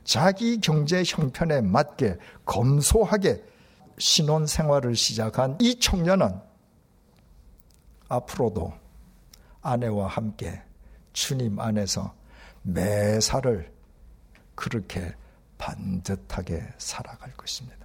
자기 0.03 0.59
경제 0.59 1.03
형편에 1.05 1.61
맞게 1.61 2.17
검소하게 2.43 3.52
신혼 3.97 4.47
생활을 4.47 4.95
시작한 4.95 5.57
이 5.61 5.79
청년은 5.79 6.39
앞으로도 8.09 8.73
아내와 9.61 10.07
함께 10.07 10.61
주님 11.13 11.59
안에서 11.59 12.13
매사를 12.63 13.71
그렇게 14.55 15.13
반듯하게 15.57 16.63
살아갈 16.77 17.31
것입니다. 17.33 17.83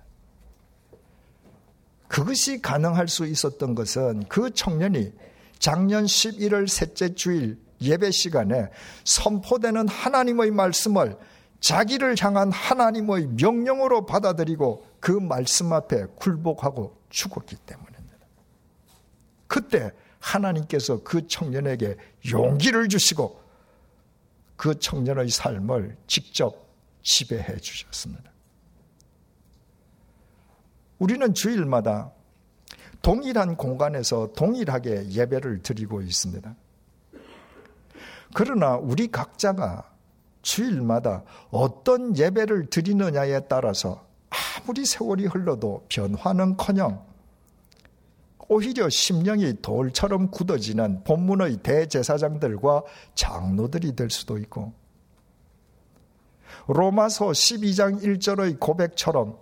그것이 2.09 2.61
가능할 2.61 3.07
수 3.09 3.27
있었던 3.27 3.75
것은 3.75 4.25
그 4.29 4.53
청년이 4.53 5.13
작년 5.59 6.05
11월 6.07 6.67
셋째 6.67 7.15
주일 7.15 7.61
예배 7.81 8.11
시간에 8.11 8.69
선포되는 9.05 9.87
하나님의 9.89 10.51
말씀을 10.51 11.17
자기를 11.61 12.15
향한 12.21 12.53
하나님의 12.53 13.29
명령으로 13.29 14.07
받아들이고 14.07 14.87
그 15.01 15.11
말씀 15.11 15.73
앞에 15.73 16.07
굴복하고 16.17 16.97
죽었기 17.11 17.57
때문입니다. 17.57 18.27
그때 19.47 19.93
하나님께서 20.21 21.03
그 21.03 21.27
청년에게 21.27 21.97
용기를 22.31 22.89
주시고 22.89 23.41
그 24.57 24.79
청년의 24.79 25.31
삶을 25.31 25.97
직접 26.07 26.69
지배해 27.03 27.57
주셨습니다. 27.59 28.31
우리는 30.99 31.33
주일마다 31.33 32.13
동일한 33.03 33.57
공간에서 33.57 34.33
동일하게 34.35 35.11
예배를 35.11 35.63
드리고 35.63 36.03
있습니다. 36.03 36.57
그러나 38.35 38.77
우리 38.77 39.09
각자가 39.09 39.91
주일마다 40.49 41.25
어떤 41.51 42.17
예배를 42.17 42.71
드리느냐에 42.71 43.41
따라서 43.49 44.07
아무리 44.31 44.87
세월이 44.87 45.27
흘러도 45.27 45.85
변화는 45.91 46.57
커녕 46.57 47.07
오히려 48.49 48.89
심령이 48.89 49.61
돌처럼 49.61 50.31
굳어지는 50.31 51.05
본문의 51.05 51.59
대제사장들과 51.59 52.83
장로들이 53.15 53.95
될 53.95 54.09
수도 54.09 54.39
있고 54.39 54.73
로마서 56.67 57.27
12장 57.27 58.03
1절의 58.03 58.59
고백처럼 58.59 59.39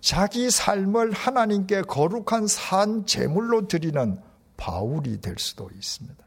자기 0.00 0.50
삶을 0.50 1.10
하나님께 1.10 1.82
거룩한 1.82 2.46
산 2.46 3.04
제물로 3.06 3.66
드리는 3.66 4.22
바울이 4.56 5.20
될 5.20 5.34
수도 5.38 5.68
있습니다. 5.74 6.24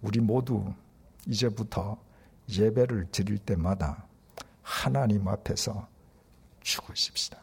우리 0.00 0.20
모두 0.20 0.64
이제부터 1.26 2.05
예배를 2.48 3.06
드릴 3.10 3.38
때마다 3.38 4.06
하나님 4.62 5.26
앞에서 5.26 5.88
죽으십시다. 6.60 7.38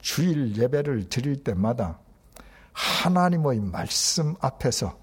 주일 0.00 0.56
예배를 0.56 1.08
드릴 1.08 1.42
때마다 1.42 1.98
하나님의 2.72 3.60
말씀 3.60 4.34
앞에서 4.40 4.98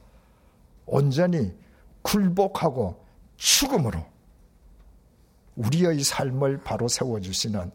온전히 0.86 1.56
굴복하고 2.02 3.04
죽음으로 3.36 4.06
우리의 5.56 6.04
삶을 6.04 6.64
바로 6.64 6.88
세워주시는 6.88 7.72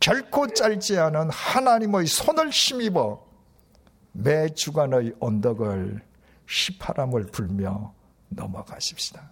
결코 0.00 0.46
짧지 0.46 0.98
않은 0.98 1.30
하나님의 1.30 2.06
손을 2.06 2.50
힘입어 2.50 3.24
매 4.12 4.48
주간의 4.48 5.14
언덕을 5.20 6.02
휘파람을 6.48 7.26
불며 7.26 7.94
넘어가십시다. 8.28 9.30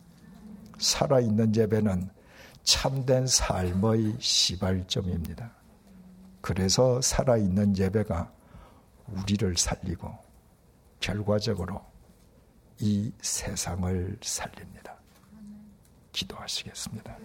살아있는 0.83 1.55
예배는 1.55 2.11
참된 2.64 3.27
삶의 3.27 4.16
시발점입니다. 4.18 5.51
그래서 6.40 7.01
살아있는 7.01 7.77
예배가 7.79 8.31
우리를 9.07 9.57
살리고 9.57 10.11
결과적으로 11.01 11.81
이 12.81 13.12
세상을 13.21 14.18
살립니다. 14.21 14.95
기도하시겠습니다. 16.12 17.16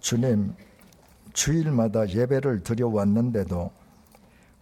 주님, 0.00 0.54
주일마다 1.32 2.08
예배를 2.08 2.62
드려왔는데도 2.62 3.72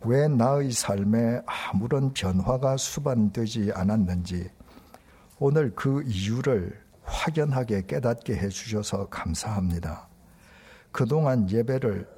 왜 0.02 0.28
나의 0.28 0.72
삶에 0.72 1.42
아무런 1.46 2.12
변화가 2.14 2.76
수반되지 2.76 3.72
않았는지 3.74 4.50
오늘 5.46 5.74
그 5.74 6.02
이유를 6.06 6.74
확연하게 7.02 7.84
깨닫게 7.86 8.34
해주셔서 8.34 9.10
감사합니다. 9.10 10.08
그동안 10.90 11.50
예배를 11.50 12.08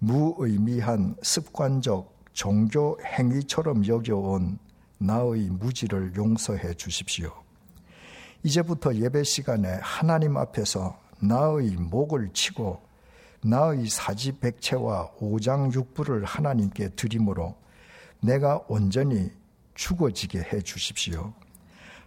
무의미한 0.00 1.14
습관적 1.22 2.12
종교 2.32 2.98
행위처럼 3.04 3.86
여겨온 3.86 4.58
나의 4.98 5.42
무지를 5.50 6.16
용서해 6.16 6.74
주십시오. 6.74 7.32
이제부터 8.42 8.96
예배 8.96 9.22
시간에 9.22 9.78
하나님 9.80 10.36
앞에서 10.36 10.98
나의 11.20 11.76
목을 11.76 12.30
치고 12.32 12.82
나의 13.44 13.86
사지백체와 13.86 15.12
오장육부를 15.20 16.24
하나님께 16.24 16.88
드림으로 16.96 17.54
내가 18.20 18.60
온전히 18.66 19.30
죽어지게 19.76 20.40
해 20.52 20.60
주십시오. 20.62 21.32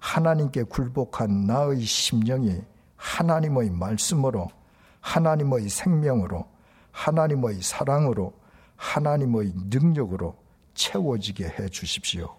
하나님께 0.06 0.64
굴복한 0.64 1.48
나의 1.48 1.82
심령이 1.82 2.62
하나님의 2.96 3.72
말씀으로 3.72 4.48
하나님의 5.02 5.68
생명으로 5.68 6.46
하나님의 6.92 7.64
사랑으로 7.64 8.32
하나님의 8.76 9.54
능력으로 9.72 10.38
채워지게 10.76 11.46
해 11.46 11.70
주십시오. 11.70 12.36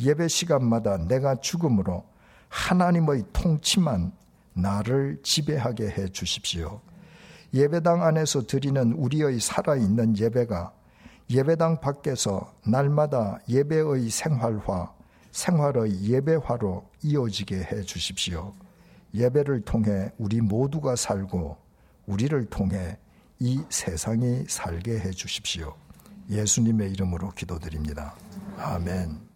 예배 0.00 0.26
시간마다 0.26 0.96
내가 0.96 1.36
죽음으로 1.36 2.04
하나님의 2.48 3.24
통치만 3.32 4.12
나를 4.52 5.20
지배하게 5.22 5.90
해 5.90 6.08
주십시오. 6.08 6.80
예배당 7.54 8.02
안에서 8.02 8.42
드리는 8.42 8.92
우리의 8.94 9.38
살아있는 9.38 10.18
예배가 10.18 10.72
예배당 11.30 11.80
밖에서 11.80 12.52
날마다 12.66 13.38
예배의 13.48 14.10
생활화, 14.10 14.99
생활의 15.32 16.02
예배화로 16.02 16.88
이어지게 17.02 17.56
해 17.56 17.82
주십시오. 17.82 18.52
예배를 19.14 19.62
통해 19.62 20.10
우리 20.18 20.40
모두가 20.40 20.96
살고 20.96 21.56
우리를 22.06 22.44
통해 22.46 22.98
이 23.38 23.62
세상이 23.68 24.44
살게 24.48 24.98
해 24.98 25.10
주십시오. 25.10 25.74
예수님의 26.28 26.92
이름으로 26.92 27.30
기도드립니다. 27.30 28.14
아멘. 28.58 29.29